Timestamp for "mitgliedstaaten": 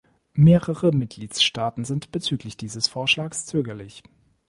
0.91-1.85